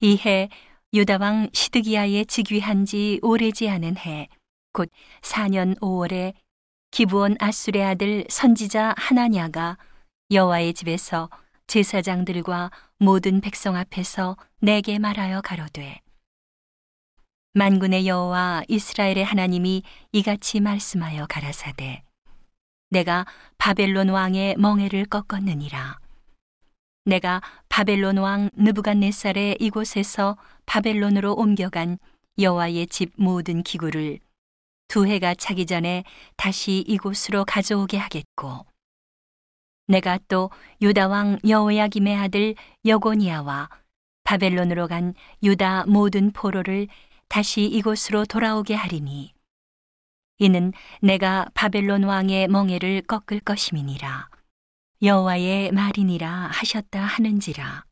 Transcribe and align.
이해 0.00 0.48
유다 0.94 1.18
왕 1.20 1.48
시드기야의 1.52 2.26
즉위한 2.26 2.86
지 2.86 3.18
오래지 3.22 3.68
않은 3.68 3.96
해, 3.98 4.28
곧 4.72 4.90
4년 5.22 5.78
5월에 5.80 6.34
기브온 6.90 7.36
아술의 7.40 7.84
아들 7.84 8.24
선지자 8.28 8.94
하나냐가 8.96 9.76
여호와의 10.30 10.74
집에서 10.74 11.28
제사장들과 11.66 12.70
모든 12.98 13.40
백성 13.40 13.76
앞에서 13.76 14.36
내게 14.60 14.98
말하여 14.98 15.40
가로되 15.40 16.00
만군의 17.54 18.06
여호와 18.06 18.62
이스라엘의 18.68 19.24
하나님이 19.24 19.82
이같이 20.12 20.60
말씀하여 20.60 21.26
가라사대 21.26 22.02
내가 22.90 23.26
바벨론 23.58 24.08
왕의 24.08 24.56
멍에를 24.56 25.04
꺾었느니라. 25.06 25.98
내가 27.04 27.42
바벨론 27.78 28.16
왕 28.18 28.50
느부갓네살의 28.56 29.58
이곳에서 29.60 30.36
바벨론으로 30.66 31.34
옮겨간 31.34 32.00
여호와의 32.36 32.88
집 32.88 33.12
모든 33.14 33.62
기구를 33.62 34.18
두 34.88 35.06
해가 35.06 35.36
차기 35.36 35.64
전에 35.64 36.02
다시 36.34 36.84
이곳으로 36.88 37.44
가져오게 37.44 37.96
하겠고 37.96 38.66
내가 39.86 40.18
또 40.26 40.50
유다 40.82 41.06
왕 41.06 41.38
여호야김의 41.46 42.16
아들 42.16 42.56
여고니아와 42.84 43.68
바벨론으로 44.24 44.88
간 44.88 45.14
유다 45.44 45.84
모든 45.86 46.32
포로를 46.32 46.88
다시 47.28 47.62
이곳으로 47.62 48.24
돌아오게 48.24 48.74
하리니 48.74 49.32
이는 50.38 50.72
내가 51.00 51.46
바벨론 51.54 52.02
왕의 52.02 52.48
멍에를 52.48 53.02
꺾을 53.02 53.38
것임이니라 53.38 54.30
여호와의 55.00 55.70
말이니라 55.70 56.28
하셨다 56.28 57.00
하는지라. 57.00 57.84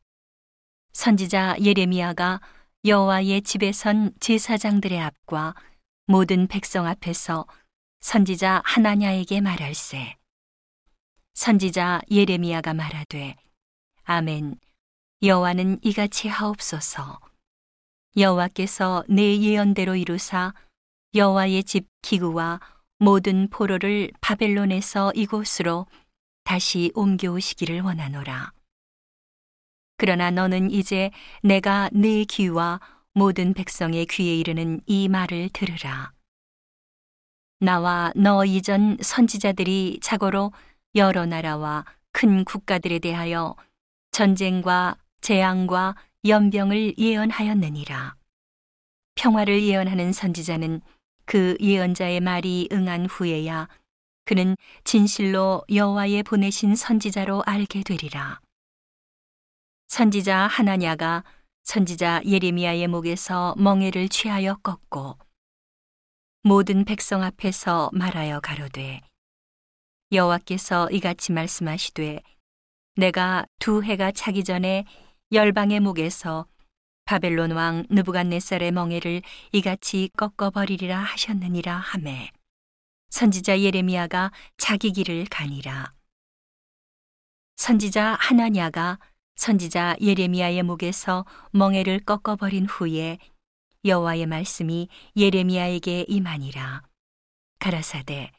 선지자 0.91 1.55
예레미야가 1.61 2.41
여호와의 2.83 3.43
집에 3.43 3.71
선 3.71 4.11
제사장들의 4.19 4.99
앞과 4.99 5.55
모든 6.07 6.47
백성 6.47 6.85
앞에서 6.85 7.45
선지자 8.01 8.61
하나냐에게 8.65 9.39
말할세. 9.39 10.17
선지자 11.33 12.01
예레미야가 12.11 12.73
말하되 12.73 13.37
아멘. 14.03 14.59
여호와는 15.23 15.79
이같이 15.83 16.27
하옵소서. 16.27 17.21
여호와께서 18.17 19.05
내 19.07 19.39
예언대로 19.39 19.95
이루사 19.95 20.53
여호와의 21.15 21.63
집 21.63 21.87
기구와 22.01 22.59
모든 22.99 23.49
포로를 23.49 24.11
바벨론에서 24.19 25.13
이곳으로 25.15 25.85
다시 26.47 26.93
옮겨오시기를 26.95 27.81
원하노라. 27.81 28.53
그러나 29.97 30.31
너는 30.31 30.71
이제 30.71 31.11
내가 31.43 31.89
네 31.91 32.23
귀와 32.23 32.79
모든 33.13 33.53
백성의 33.53 34.05
귀에 34.05 34.33
이르는 34.37 34.79
이 34.85 35.09
말을 35.09 35.49
들으라. 35.51 36.13
나와 37.59 38.13
너 38.15 38.45
이전 38.45 38.95
선지자들이 39.01 39.99
자고로 40.01 40.53
여러 40.95 41.25
나라와 41.25 41.83
큰 42.13 42.45
국가들에 42.45 42.99
대하여 42.99 43.53
전쟁과 44.11 44.95
재앙과 45.19 45.97
연병을 46.25 46.97
예언하였느니라. 46.97 48.15
평화를 49.15 49.63
예언하는 49.63 50.13
선지자는 50.13 50.79
그 51.25 51.57
예언자의 51.59 52.21
말이 52.21 52.69
응한 52.71 53.07
후에야 53.07 53.67
그는 54.27 54.57
진실로 54.83 55.63
여호와의 55.73 56.23
보내신 56.23 56.75
선지자로 56.75 57.43
알게 57.45 57.81
되리라. 57.83 58.41
선지자 59.87 60.47
하나냐가 60.47 61.23
선지자 61.63 62.23
예레미야의 62.25 62.89
목에서 62.89 63.55
멍에를 63.57 64.09
취하여 64.09 64.55
꺾고 64.55 65.17
모든 66.43 66.83
백성 66.83 67.23
앞에서 67.23 67.89
말하여 67.93 68.41
가로되 68.41 68.99
여호와께서 70.11 70.89
이같이 70.89 71.31
말씀하시되 71.31 72.21
내가 72.95 73.45
두 73.59 73.81
해가 73.81 74.11
차기 74.11 74.43
전에 74.43 74.83
열방의 75.31 75.79
목에서 75.79 76.47
바벨론 77.05 77.51
왕 77.51 77.85
느부갓네살의 77.89 78.73
멍에를 78.73 79.21
이같이 79.53 80.09
꺾어 80.17 80.49
버리리라 80.49 80.99
하셨느니라 80.99 81.77
하매 81.77 82.31
선지자 83.09 83.61
예레미야가 83.61 84.31
자기 84.57 84.91
길을 84.91 85.25
가니라. 85.29 85.93
선지자 87.55 88.17
하나냐가 88.19 88.99
선지자 89.35 89.95
예레미야의 90.01 90.63
목에서 90.63 91.25
멍에를 91.51 91.99
꺾어 92.01 92.35
버린 92.35 92.65
후에 92.65 93.17
여호와의 93.85 94.25
말씀이 94.25 94.89
예레미야에게 95.15 96.05
임하니라. 96.07 96.83
가라사대 97.59 98.31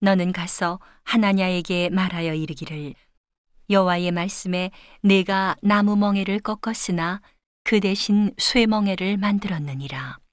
너는 0.00 0.32
가서 0.32 0.80
하나냐에게 1.02 1.90
말하여 1.90 2.34
이르기를. 2.34 2.94
여호와의 3.70 4.10
말씀에 4.10 4.70
내가 5.00 5.56
나무 5.62 5.96
멍에를 5.96 6.40
꺾었으나 6.40 7.22
그 7.64 7.80
대신 7.80 8.34
쇠 8.38 8.66
멍에를 8.66 9.16
만들었느니라. 9.16 10.23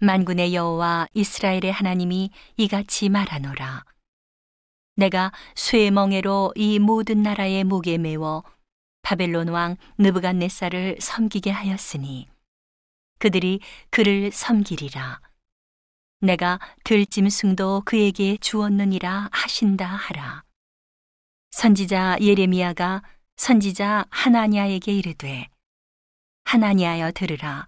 만군의 0.00 0.54
여호와 0.54 1.08
이스라엘의 1.12 1.72
하나님이 1.72 2.30
이같이 2.56 3.08
말하노라. 3.08 3.84
내가 4.96 5.32
쇠 5.54 5.90
멍에로 5.90 6.52
이 6.56 6.78
모든 6.78 7.22
나라의 7.22 7.64
목에 7.64 7.98
메워 7.98 8.44
바벨론 9.02 9.48
왕 9.48 9.76
느부갓네살을 9.98 10.98
섬기게 11.00 11.50
하였으니 11.50 12.28
그들이 13.18 13.60
그를 13.90 14.30
섬기리라. 14.32 15.20
내가 16.20 16.58
들짐승도 16.84 17.82
그에게 17.84 18.36
주었느니라 18.38 19.28
하신다 19.32 19.86
하라. 19.86 20.42
선지자 21.52 22.18
예레미야가 22.20 23.02
선지자 23.36 24.06
하나냐에게 24.10 24.92
이르되 24.92 25.48
하나냐여 26.44 27.12
들으라 27.12 27.66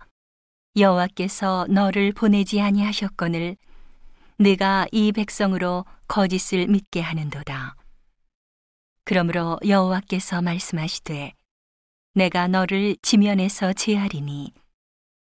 여호와께서 0.77 1.67
너를 1.69 2.13
보내지 2.13 2.61
아니하셨거늘 2.61 3.57
네가 4.39 4.87
이 4.93 5.13
백성으로 5.13 5.85
거짓을 6.07 6.67
믿게 6.69 7.01
하는도다 7.01 7.77
그러므로 9.05 9.59
여호와께서 9.67 10.43
말씀하시되 10.43 11.33
내가 12.15 12.49
너를 12.49 12.97
지면에서 13.03 13.73
제하리니 13.73 14.53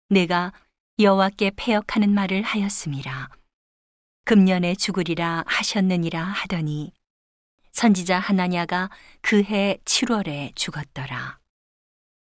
내가 0.09 0.51
여호와께 0.99 1.51
패역하는 1.55 2.13
말을 2.13 2.41
하였음이라 2.41 3.29
금년에 4.25 4.75
죽으리라 4.75 5.45
하셨느니라 5.47 6.21
하더니 6.21 6.91
선지자 7.71 8.19
하나냐가 8.19 8.89
그 9.21 9.43
해 9.43 9.77
7월에 9.85 10.53
죽었더라. 10.55 11.38